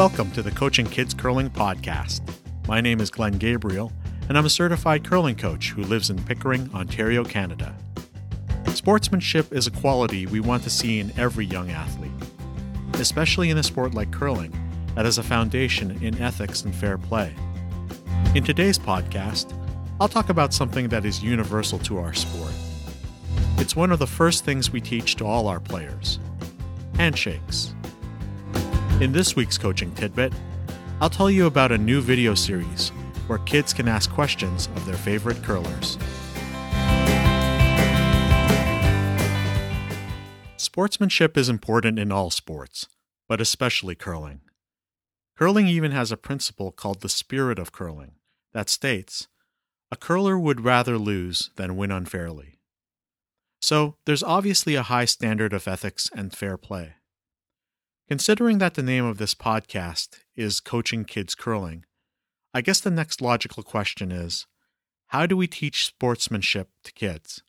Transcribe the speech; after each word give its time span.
Welcome 0.00 0.30
to 0.30 0.42
the 0.42 0.50
Coaching 0.50 0.86
Kids 0.86 1.12
Curling 1.12 1.50
Podcast. 1.50 2.22
My 2.66 2.80
name 2.80 3.02
is 3.02 3.10
Glenn 3.10 3.36
Gabriel, 3.36 3.92
and 4.30 4.38
I'm 4.38 4.46
a 4.46 4.50
certified 4.50 5.04
curling 5.04 5.36
coach 5.36 5.72
who 5.72 5.82
lives 5.82 6.08
in 6.08 6.24
Pickering, 6.24 6.70
Ontario, 6.74 7.22
Canada. 7.22 7.76
Sportsmanship 8.68 9.52
is 9.52 9.66
a 9.66 9.70
quality 9.70 10.24
we 10.24 10.40
want 10.40 10.62
to 10.62 10.70
see 10.70 11.00
in 11.00 11.12
every 11.18 11.44
young 11.44 11.70
athlete, 11.70 12.10
especially 12.94 13.50
in 13.50 13.58
a 13.58 13.62
sport 13.62 13.92
like 13.92 14.10
curling 14.10 14.54
that 14.94 15.04
has 15.04 15.18
a 15.18 15.22
foundation 15.22 15.90
in 16.02 16.18
ethics 16.18 16.62
and 16.62 16.74
fair 16.74 16.96
play. 16.96 17.34
In 18.34 18.42
today's 18.42 18.78
podcast, 18.78 19.52
I'll 20.00 20.08
talk 20.08 20.30
about 20.30 20.54
something 20.54 20.88
that 20.88 21.04
is 21.04 21.22
universal 21.22 21.78
to 21.80 21.98
our 21.98 22.14
sport. 22.14 22.54
It's 23.58 23.76
one 23.76 23.92
of 23.92 23.98
the 23.98 24.06
first 24.06 24.46
things 24.46 24.72
we 24.72 24.80
teach 24.80 25.16
to 25.16 25.26
all 25.26 25.46
our 25.46 25.60
players 25.60 26.18
handshakes. 26.94 27.74
In 29.00 29.12
this 29.12 29.34
week's 29.34 29.56
coaching 29.56 29.94
tidbit, 29.94 30.30
I'll 31.00 31.08
tell 31.08 31.30
you 31.30 31.46
about 31.46 31.72
a 31.72 31.78
new 31.78 32.02
video 32.02 32.34
series 32.34 32.90
where 33.28 33.38
kids 33.38 33.72
can 33.72 33.88
ask 33.88 34.10
questions 34.10 34.68
of 34.76 34.84
their 34.84 34.94
favorite 34.94 35.42
curlers. 35.42 35.96
Sportsmanship 40.58 41.38
is 41.38 41.48
important 41.48 41.98
in 41.98 42.12
all 42.12 42.28
sports, 42.28 42.88
but 43.26 43.40
especially 43.40 43.94
curling. 43.94 44.42
Curling 45.34 45.66
even 45.66 45.92
has 45.92 46.12
a 46.12 46.18
principle 46.18 46.70
called 46.70 47.00
the 47.00 47.08
spirit 47.08 47.58
of 47.58 47.72
curling 47.72 48.16
that 48.52 48.68
states 48.68 49.28
a 49.90 49.96
curler 49.96 50.38
would 50.38 50.60
rather 50.60 50.98
lose 50.98 51.48
than 51.56 51.78
win 51.78 51.90
unfairly. 51.90 52.58
So, 53.62 53.96
there's 54.04 54.22
obviously 54.22 54.74
a 54.74 54.82
high 54.82 55.06
standard 55.06 55.54
of 55.54 55.66
ethics 55.66 56.10
and 56.14 56.34
fair 56.34 56.58
play. 56.58 56.96
Considering 58.10 58.58
that 58.58 58.74
the 58.74 58.82
name 58.82 59.04
of 59.04 59.18
this 59.18 59.34
podcast 59.34 60.24
is 60.34 60.58
Coaching 60.58 61.04
Kids 61.04 61.36
Curling, 61.36 61.84
I 62.52 62.60
guess 62.60 62.80
the 62.80 62.90
next 62.90 63.22
logical 63.22 63.62
question 63.62 64.10
is 64.10 64.48
how 65.10 65.26
do 65.26 65.36
we 65.36 65.46
teach 65.46 65.86
sportsmanship 65.86 66.70
to 66.82 66.92
kids? 66.92 67.44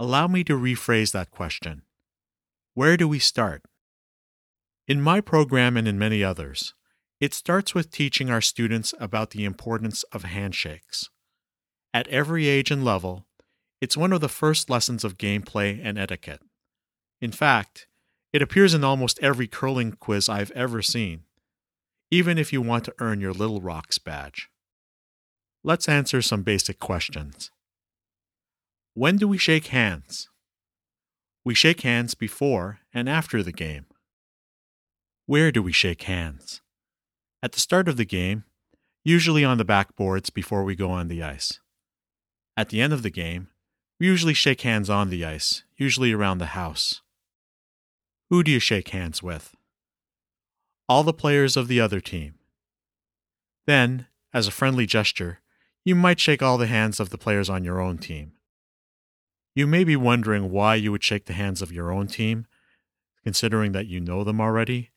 Allow 0.00 0.26
me 0.26 0.42
to 0.42 0.58
rephrase 0.58 1.12
that 1.12 1.30
question. 1.30 1.82
Where 2.74 2.96
do 2.96 3.06
we 3.06 3.20
start? 3.20 3.62
In 4.88 5.00
my 5.00 5.20
program 5.20 5.76
and 5.76 5.86
in 5.86 5.96
many 5.96 6.24
others, 6.24 6.74
it 7.20 7.32
starts 7.32 7.72
with 7.72 7.92
teaching 7.92 8.28
our 8.28 8.40
students 8.40 8.94
about 8.98 9.30
the 9.30 9.44
importance 9.44 10.02
of 10.12 10.24
handshakes. 10.24 11.08
At 11.94 12.08
every 12.08 12.48
age 12.48 12.72
and 12.72 12.84
level, 12.84 13.28
it's 13.80 13.96
one 13.96 14.12
of 14.12 14.20
the 14.20 14.28
first 14.28 14.68
lessons 14.68 15.04
of 15.04 15.16
gameplay 15.16 15.80
and 15.80 15.96
etiquette. 15.96 16.42
In 17.20 17.30
fact, 17.30 17.86
it 18.36 18.42
appears 18.42 18.74
in 18.74 18.84
almost 18.84 19.18
every 19.22 19.46
curling 19.46 19.92
quiz 19.92 20.28
I've 20.28 20.50
ever 20.50 20.82
seen, 20.82 21.22
even 22.10 22.36
if 22.36 22.52
you 22.52 22.60
want 22.60 22.84
to 22.84 22.94
earn 22.98 23.18
your 23.18 23.32
Little 23.32 23.62
Rocks 23.62 23.96
badge. 23.96 24.50
Let's 25.64 25.88
answer 25.88 26.20
some 26.20 26.42
basic 26.42 26.78
questions. 26.78 27.50
When 28.92 29.16
do 29.16 29.26
we 29.26 29.38
shake 29.38 29.68
hands? 29.68 30.28
We 31.46 31.54
shake 31.54 31.80
hands 31.80 32.12
before 32.12 32.80
and 32.92 33.08
after 33.08 33.42
the 33.42 33.52
game. 33.52 33.86
Where 35.24 35.50
do 35.50 35.62
we 35.62 35.72
shake 35.72 36.02
hands? 36.02 36.60
At 37.42 37.52
the 37.52 37.60
start 37.60 37.88
of 37.88 37.96
the 37.96 38.04
game, 38.04 38.44
usually 39.02 39.46
on 39.46 39.56
the 39.56 39.64
backboards 39.64 40.30
before 40.30 40.62
we 40.62 40.76
go 40.76 40.90
on 40.90 41.08
the 41.08 41.22
ice. 41.22 41.58
At 42.54 42.68
the 42.68 42.82
end 42.82 42.92
of 42.92 43.02
the 43.02 43.08
game, 43.08 43.48
we 43.98 44.04
usually 44.04 44.34
shake 44.34 44.60
hands 44.60 44.90
on 44.90 45.08
the 45.08 45.24
ice, 45.24 45.64
usually 45.78 46.12
around 46.12 46.36
the 46.36 46.52
house. 46.52 47.00
Who 48.28 48.42
do 48.42 48.50
you 48.50 48.58
shake 48.58 48.88
hands 48.88 49.22
with? 49.22 49.54
All 50.88 51.04
the 51.04 51.12
players 51.12 51.56
of 51.56 51.68
the 51.68 51.80
other 51.80 52.00
team. 52.00 52.34
Then, 53.66 54.06
as 54.34 54.48
a 54.48 54.52
friendly 54.52 54.84
gesture, 54.84 55.40
you 55.84 55.94
might 55.94 56.18
shake 56.18 56.42
all 56.42 56.58
the 56.58 56.66
hands 56.66 56.98
of 56.98 57.10
the 57.10 57.18
players 57.18 57.48
on 57.48 57.62
your 57.62 57.80
own 57.80 57.98
team. 57.98 58.32
You 59.54 59.68
may 59.68 59.84
be 59.84 59.94
wondering 59.94 60.50
why 60.50 60.74
you 60.74 60.90
would 60.90 61.04
shake 61.04 61.26
the 61.26 61.32
hands 61.32 61.62
of 61.62 61.70
your 61.70 61.92
own 61.92 62.08
team, 62.08 62.46
considering 63.22 63.72
that 63.72 63.86
you 63.86 64.00
know 64.00 64.24
them 64.24 64.40
already, 64.40 64.90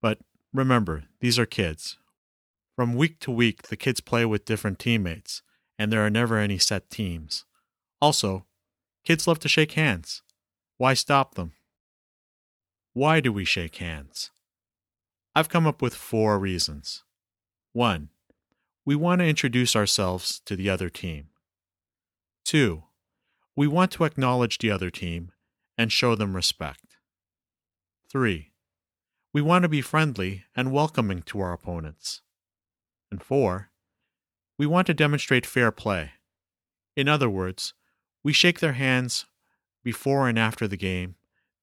but 0.00 0.18
remember, 0.52 1.04
these 1.20 1.38
are 1.38 1.46
kids. 1.46 1.98
From 2.76 2.94
week 2.94 3.18
to 3.20 3.32
week, 3.32 3.62
the 3.62 3.76
kids 3.76 4.00
play 4.00 4.24
with 4.24 4.44
different 4.44 4.78
teammates, 4.78 5.42
and 5.78 5.92
there 5.92 6.06
are 6.06 6.10
never 6.10 6.38
any 6.38 6.58
set 6.58 6.90
teams. 6.90 7.44
Also, 8.00 8.46
kids 9.04 9.26
love 9.26 9.40
to 9.40 9.48
shake 9.48 9.72
hands. 9.72 10.22
Why 10.76 10.94
stop 10.94 11.34
them? 11.34 11.54
Why 12.98 13.20
do 13.20 13.32
we 13.32 13.44
shake 13.44 13.76
hands? 13.76 14.32
I've 15.32 15.48
come 15.48 15.68
up 15.68 15.80
with 15.80 15.94
four 15.94 16.36
reasons. 16.36 17.04
1. 17.72 18.08
We 18.84 18.96
want 18.96 19.20
to 19.20 19.24
introduce 19.24 19.76
ourselves 19.76 20.40
to 20.46 20.56
the 20.56 20.68
other 20.68 20.90
team. 20.90 21.28
2. 22.46 22.82
We 23.54 23.68
want 23.68 23.92
to 23.92 24.02
acknowledge 24.02 24.58
the 24.58 24.72
other 24.72 24.90
team 24.90 25.30
and 25.76 25.92
show 25.92 26.16
them 26.16 26.34
respect. 26.34 26.96
3. 28.10 28.50
We 29.32 29.42
want 29.42 29.62
to 29.62 29.68
be 29.68 29.80
friendly 29.80 30.46
and 30.56 30.72
welcoming 30.72 31.22
to 31.26 31.38
our 31.38 31.52
opponents. 31.52 32.22
And 33.12 33.22
4. 33.22 33.70
We 34.58 34.66
want 34.66 34.88
to 34.88 34.92
demonstrate 34.92 35.46
fair 35.46 35.70
play. 35.70 36.14
In 36.96 37.08
other 37.08 37.30
words, 37.30 37.74
we 38.24 38.32
shake 38.32 38.58
their 38.58 38.72
hands 38.72 39.24
before 39.84 40.28
and 40.28 40.36
after 40.36 40.66
the 40.66 40.76
game 40.76 41.14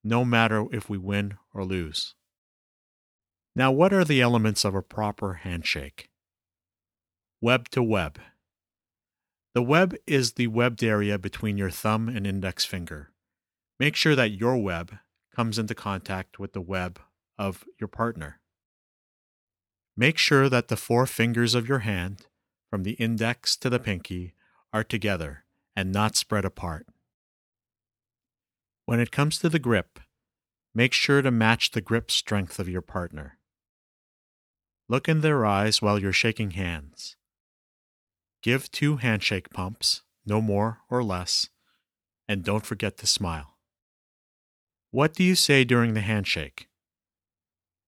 no 0.06 0.24
matter 0.24 0.68
if 0.72 0.88
we 0.88 1.00
win 1.00 1.34
or 1.52 1.66
lose. 1.66 2.14
Now, 3.56 3.72
what 3.72 3.92
are 3.92 4.06
the 4.06 4.22
elements 4.22 4.64
of 4.64 4.76
a 4.76 4.84
proper 4.84 5.36
handshake? 5.36 6.10
Web 7.42 7.70
to 7.70 7.82
web. 7.82 8.20
The 9.56 9.64
web 9.64 9.96
is 10.06 10.34
the 10.34 10.48
webbed 10.48 10.84
area 10.84 11.18
between 11.18 11.58
your 11.58 11.72
thumb 11.72 12.08
and 12.08 12.28
index 12.28 12.66
finger. 12.66 13.12
Make 13.80 13.96
sure 13.96 14.16
that 14.16 14.32
your 14.32 14.58
web 14.58 15.00
comes 15.36 15.58
into 15.58 15.74
contact 15.74 16.38
with 16.38 16.54
the 16.54 16.62
web 16.62 17.00
of 17.40 17.66
your 17.80 17.88
partner. 17.88 18.40
Make 19.98 20.18
sure 20.18 20.50
that 20.50 20.68
the 20.68 20.78
four 20.78 21.08
fingers 21.08 21.56
of 21.56 21.68
your 21.68 21.80
hand, 21.80 22.28
from 22.70 22.84
the 22.84 22.94
index 22.94 23.56
to 23.58 23.70
the 23.70 23.80
pinky, 23.80 24.36
are 24.72 24.84
together 24.84 25.46
and 25.76 25.92
not 25.92 26.16
spread 26.16 26.46
apart. 26.46 26.86
When 28.85 29.00
it 29.00 29.12
comes 29.12 29.40
to 29.40 29.50
the 29.50 29.59
grip, 29.59 30.00
make 30.75 30.94
sure 30.94 31.23
to 31.23 31.31
match 31.31 31.72
the 31.72 31.81
grip 31.81 32.12
strength 32.12 32.59
of 32.59 32.69
your 32.69 32.81
partner. 32.84 33.40
Look 34.88 35.09
in 35.09 35.22
their 35.22 35.44
eyes 35.44 35.81
while 35.81 35.97
you're 35.97 36.13
shaking 36.13 36.51
hands. 36.51 37.16
Give 38.44 38.69
two 38.69 38.97
handshake 38.97 39.50
pumps, 39.50 40.03
no 40.23 40.40
more 40.40 40.81
or 40.88 41.03
less, 41.03 41.50
and 42.28 42.44
don't 42.44 42.66
forget 42.66 42.97
to 42.97 43.07
smile. 43.07 43.57
What 44.91 45.16
do 45.16 45.23
you 45.23 45.34
say 45.34 45.63
during 45.63 45.96
the 45.96 46.02
handshake? 46.02 46.67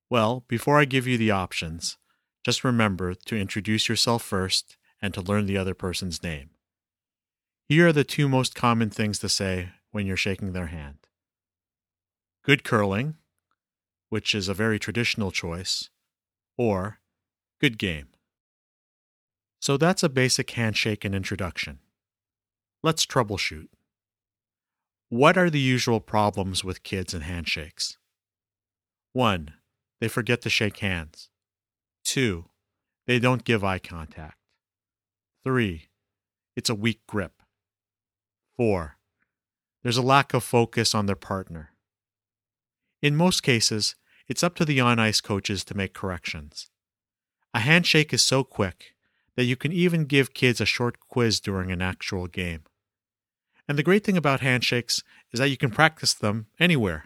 Well, 0.10 0.46
before 0.48 0.80
I 0.80 0.86
give 0.86 1.06
you 1.06 1.18
the 1.18 1.32
options, 1.32 1.98
just 2.44 2.64
remember 2.64 3.14
to 3.14 3.38
introduce 3.38 3.88
yourself 3.88 4.24
first 4.24 4.78
and 5.00 5.14
to 5.14 5.22
learn 5.22 5.46
the 5.46 5.58
other 5.58 5.76
person's 5.76 6.24
name. 6.24 6.50
Here 7.70 7.88
are 7.88 7.94
the 7.94 8.04
two 8.04 8.28
most 8.28 8.56
common 8.56 8.90
things 8.90 9.20
to 9.20 9.30
say 9.30 9.70
when 9.98 10.06
you're 10.06 10.16
shaking 10.16 10.54
their 10.54 10.68
hand 10.68 11.00
good 12.44 12.64
curling, 12.64 13.16
which 14.10 14.36
is 14.36 14.48
a 14.48 14.54
very 14.54 14.78
traditional 14.78 15.32
choice, 15.32 15.90
or 16.56 17.00
good 17.60 17.80
game. 17.80 18.10
So 19.60 19.76
that's 19.76 20.04
a 20.04 20.08
basic 20.08 20.52
handshake 20.52 21.04
and 21.04 21.16
introduction. 21.16 21.80
Let's 22.84 23.08
troubleshoot. 23.08 23.70
What 25.10 25.36
are 25.36 25.50
the 25.50 25.60
usual 25.60 26.00
problems 26.00 26.64
with 26.64 26.84
kids 26.84 27.12
and 27.12 27.24
handshakes? 27.24 27.98
1. 29.14 29.54
They 30.00 30.08
forget 30.08 30.42
to 30.44 30.50
shake 30.50 30.78
hands. 30.78 31.30
2. 32.04 32.46
They 33.08 33.18
don't 33.18 33.44
give 33.44 33.64
eye 33.64 33.80
contact. 33.80 34.38
3. 35.44 35.90
It's 36.56 36.70
a 36.70 36.76
weak 36.76 37.02
grip. 37.08 37.42
4. 38.58 38.97
There's 39.84 39.98
a 39.98 40.02
lack 40.02 40.34
of 40.34 40.44
focus 40.44 40.94
on 40.94 41.06
their 41.06 41.16
partner. 41.16 41.72
In 43.02 43.16
most 43.16 43.44
cases, 43.44 43.96
it's 44.28 44.44
up 44.44 44.56
to 44.56 44.66
the 44.66 44.80
on 44.80 45.00
ice 45.00 45.22
coaches 45.22 45.64
to 45.66 45.78
make 45.78 45.94
corrections. 45.94 46.70
A 47.54 47.60
handshake 47.60 48.14
is 48.14 48.22
so 48.22 48.44
quick 48.44 48.96
that 49.36 49.46
you 49.46 49.56
can 49.56 49.72
even 49.72 50.06
give 50.06 50.34
kids 50.34 50.60
a 50.60 50.66
short 50.66 51.00
quiz 51.00 51.40
during 51.40 51.72
an 51.72 51.82
actual 51.82 52.28
game. 52.28 52.64
And 53.68 53.78
the 53.78 53.84
great 53.84 54.04
thing 54.04 54.18
about 54.18 54.42
handshakes 54.42 55.04
is 55.32 55.40
that 55.40 55.50
you 55.50 55.58
can 55.58 55.72
practice 55.72 56.14
them 56.14 56.48
anywhere, 56.60 57.06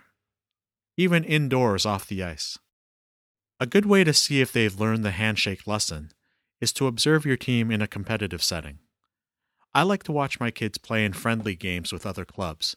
even 0.98 1.24
indoors 1.24 1.86
off 1.86 2.08
the 2.08 2.24
ice. 2.24 2.58
A 3.60 3.66
good 3.66 3.86
way 3.86 4.04
to 4.04 4.14
see 4.14 4.42
if 4.42 4.52
they've 4.52 4.80
learned 4.80 5.04
the 5.04 5.12
handshake 5.12 5.68
lesson 5.68 6.12
is 6.60 6.72
to 6.74 6.88
observe 6.88 7.26
your 7.26 7.38
team 7.38 7.72
in 7.72 7.82
a 7.82 7.88
competitive 7.88 8.44
setting. 8.44 8.80
I 9.74 9.84
like 9.84 10.04
to 10.04 10.12
watch 10.12 10.40
my 10.40 10.52
kids 10.52 10.78
play 10.78 11.06
in 11.06 11.14
friendly 11.14 11.56
games 11.56 11.94
with 11.94 12.06
other 12.06 12.26
clubs, 12.26 12.76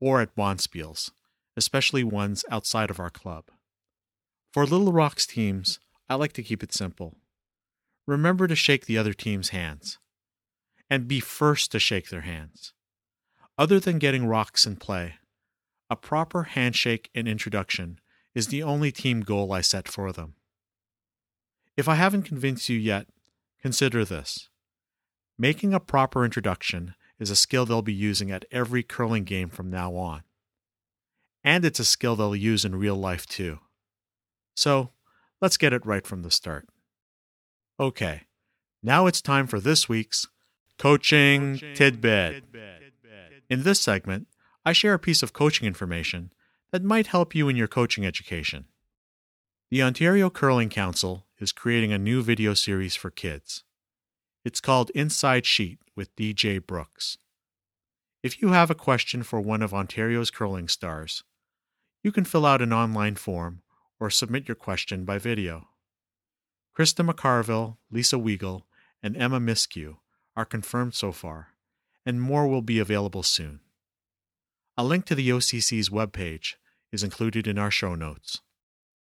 or 0.00 0.20
at 0.20 0.34
bonspiels, 0.34 1.10
especially 1.56 2.02
ones 2.02 2.44
outside 2.50 2.90
of 2.90 2.98
our 2.98 3.10
club. 3.10 3.44
For 4.52 4.64
Little 4.66 4.92
Rocks 4.92 5.26
teams, 5.26 5.78
I 6.08 6.14
like 6.14 6.32
to 6.32 6.42
keep 6.42 6.62
it 6.62 6.72
simple. 6.72 7.16
Remember 8.06 8.48
to 8.48 8.56
shake 8.56 8.86
the 8.86 8.98
other 8.98 9.12
team's 9.12 9.50
hands. 9.50 9.98
And 10.88 11.06
be 11.06 11.20
first 11.20 11.70
to 11.70 11.78
shake 11.78 12.08
their 12.08 12.22
hands. 12.22 12.72
Other 13.56 13.78
than 13.78 14.00
getting 14.00 14.26
rocks 14.26 14.66
in 14.66 14.76
play, 14.76 15.14
a 15.88 15.94
proper 15.94 16.42
handshake 16.44 17.10
and 17.14 17.28
introduction 17.28 18.00
is 18.34 18.48
the 18.48 18.62
only 18.62 18.90
team 18.90 19.20
goal 19.20 19.52
I 19.52 19.60
set 19.60 19.86
for 19.86 20.12
them. 20.12 20.34
If 21.76 21.88
I 21.88 21.94
haven't 21.94 22.24
convinced 22.24 22.68
you 22.68 22.78
yet, 22.78 23.06
consider 23.62 24.04
this. 24.04 24.49
Making 25.40 25.72
a 25.72 25.80
proper 25.80 26.22
introduction 26.22 26.94
is 27.18 27.30
a 27.30 27.34
skill 27.34 27.64
they'll 27.64 27.80
be 27.80 27.94
using 27.94 28.30
at 28.30 28.44
every 28.50 28.82
curling 28.82 29.24
game 29.24 29.48
from 29.48 29.70
now 29.70 29.96
on. 29.96 30.20
And 31.42 31.64
it's 31.64 31.80
a 31.80 31.84
skill 31.86 32.14
they'll 32.14 32.36
use 32.36 32.66
in 32.66 32.76
real 32.76 32.96
life 32.96 33.24
too. 33.24 33.60
So, 34.54 34.90
let's 35.40 35.56
get 35.56 35.72
it 35.72 35.86
right 35.86 36.06
from 36.06 36.20
the 36.20 36.30
start. 36.30 36.68
Okay, 37.80 38.24
now 38.82 39.06
it's 39.06 39.22
time 39.22 39.46
for 39.46 39.60
this 39.60 39.88
week's 39.88 40.26
Coaching, 40.76 41.54
coaching 41.54 41.74
tidbit. 41.74 42.32
tidbit. 42.34 42.92
In 43.48 43.62
this 43.62 43.80
segment, 43.80 44.26
I 44.66 44.74
share 44.74 44.92
a 44.92 44.98
piece 44.98 45.22
of 45.22 45.32
coaching 45.32 45.66
information 45.66 46.34
that 46.70 46.84
might 46.84 47.06
help 47.06 47.34
you 47.34 47.48
in 47.48 47.56
your 47.56 47.66
coaching 47.66 48.04
education. 48.04 48.66
The 49.70 49.82
Ontario 49.82 50.28
Curling 50.28 50.68
Council 50.68 51.24
is 51.38 51.50
creating 51.50 51.94
a 51.94 51.98
new 51.98 52.20
video 52.20 52.52
series 52.52 52.94
for 52.94 53.10
kids. 53.10 53.64
It's 54.42 54.60
called 54.60 54.90
Inside 54.94 55.44
Sheet 55.44 55.80
with 55.94 56.16
DJ 56.16 56.64
Brooks. 56.64 57.18
If 58.22 58.40
you 58.40 58.48
have 58.48 58.70
a 58.70 58.74
question 58.74 59.22
for 59.22 59.40
one 59.40 59.60
of 59.60 59.74
Ontario's 59.74 60.30
curling 60.30 60.66
stars, 60.66 61.24
you 62.02 62.10
can 62.10 62.24
fill 62.24 62.46
out 62.46 62.62
an 62.62 62.72
online 62.72 63.16
form 63.16 63.60
or 63.98 64.08
submit 64.08 64.48
your 64.48 64.54
question 64.54 65.04
by 65.04 65.18
video. 65.18 65.68
Krista 66.78 67.06
McCarville, 67.06 67.76
Lisa 67.90 68.16
Weagle, 68.16 68.62
and 69.02 69.14
Emma 69.14 69.40
Miskew 69.40 69.96
are 70.34 70.46
confirmed 70.46 70.94
so 70.94 71.12
far, 71.12 71.48
and 72.06 72.22
more 72.22 72.46
will 72.46 72.62
be 72.62 72.78
available 72.78 73.22
soon. 73.22 73.60
A 74.78 74.84
link 74.84 75.04
to 75.06 75.14
the 75.14 75.28
OCC's 75.28 75.90
webpage 75.90 76.54
is 76.92 77.02
included 77.02 77.46
in 77.46 77.58
our 77.58 77.70
show 77.70 77.94
notes. 77.94 78.40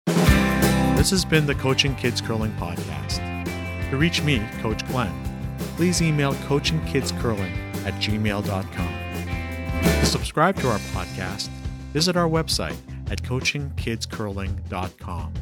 This 0.06 1.10
has 1.10 1.24
been 1.24 1.46
the 1.46 1.54
Coaching 1.54 1.94
Kids 1.94 2.20
Curling 2.20 2.52
Podcast. 2.54 3.41
To 3.92 3.98
reach 3.98 4.22
me, 4.22 4.42
Coach 4.62 4.88
Glenn, 4.88 5.12
please 5.76 6.00
email 6.00 6.32
coachingkidscurling 6.32 7.84
at 7.84 7.92
gmail.com. 8.00 8.94
To 9.82 10.06
subscribe 10.06 10.56
to 10.60 10.70
our 10.70 10.78
podcast, 10.94 11.48
visit 11.92 12.16
our 12.16 12.26
website 12.26 12.78
at 13.10 13.22
coachingkidscurling.com. 13.22 15.34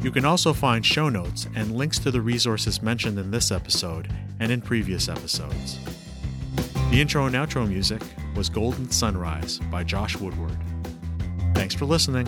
You 0.00 0.10
can 0.10 0.24
also 0.24 0.52
find 0.52 0.84
show 0.84 1.08
notes 1.08 1.46
and 1.54 1.76
links 1.76 2.00
to 2.00 2.10
the 2.10 2.20
resources 2.20 2.82
mentioned 2.82 3.20
in 3.20 3.30
this 3.30 3.52
episode 3.52 4.12
and 4.40 4.50
in 4.50 4.62
previous 4.62 5.08
episodes. 5.08 5.78
The 6.90 7.00
intro 7.00 7.26
and 7.26 7.36
outro 7.36 7.68
music 7.68 8.02
was 8.34 8.48
Golden 8.48 8.90
Sunrise 8.90 9.60
by 9.70 9.84
Josh 9.84 10.16
Woodward. 10.16 10.58
Thanks 11.54 11.76
for 11.76 11.84
listening. 11.84 12.26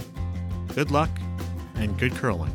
Good 0.76 0.92
luck 0.92 1.10
and 1.74 1.98
good 1.98 2.14
curling. 2.14 2.54